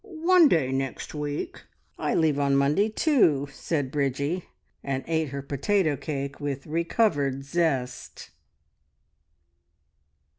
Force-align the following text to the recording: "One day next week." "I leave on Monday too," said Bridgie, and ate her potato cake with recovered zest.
"One 0.03 0.47
day 0.49 0.71
next 0.71 1.13
week." 1.13 1.61
"I 1.99 2.15
leave 2.15 2.39
on 2.39 2.55
Monday 2.55 2.89
too," 2.89 3.47
said 3.51 3.91
Bridgie, 3.91 4.45
and 4.83 5.03
ate 5.05 5.29
her 5.29 5.43
potato 5.43 5.95
cake 5.95 6.39
with 6.39 6.65
recovered 6.65 7.43
zest. 7.43 8.31